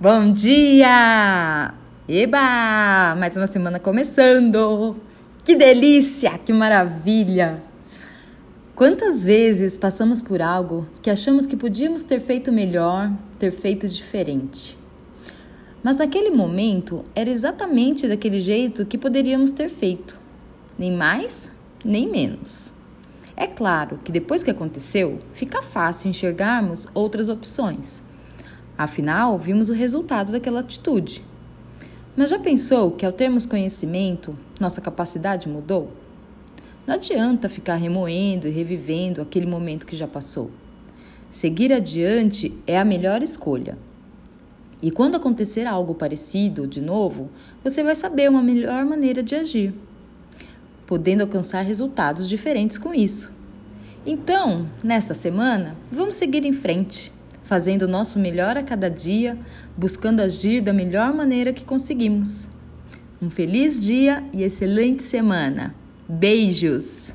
[0.00, 1.72] Bom dia!
[2.08, 3.14] Eba!
[3.16, 4.96] Mais uma semana começando!
[5.44, 6.36] Que delícia!
[6.36, 7.62] Que maravilha!
[8.74, 14.76] Quantas vezes passamos por algo que achamos que podíamos ter feito melhor, ter feito diferente?
[15.80, 20.18] Mas naquele momento era exatamente daquele jeito que poderíamos ter feito,
[20.76, 21.52] nem mais,
[21.84, 22.72] nem menos.
[23.36, 28.02] É claro que depois que aconteceu, fica fácil enxergarmos outras opções
[28.76, 31.24] Afinal, vimos o resultado daquela atitude.
[32.16, 35.92] Mas já pensou que ao termos conhecimento, nossa capacidade mudou?
[36.86, 40.50] Não adianta ficar remoendo e revivendo aquele momento que já passou.
[41.30, 43.78] Seguir adiante é a melhor escolha.
[44.82, 47.30] E quando acontecer algo parecido de novo,
[47.62, 49.72] você vai saber uma melhor maneira de agir,
[50.84, 53.32] podendo alcançar resultados diferentes com isso.
[54.04, 57.10] Então, nesta semana, vamos seguir em frente
[57.44, 59.38] fazendo o nosso melhor a cada dia,
[59.76, 62.48] buscando agir da melhor maneira que conseguimos.
[63.22, 65.74] Um feliz dia e excelente semana.
[66.08, 67.14] Beijos!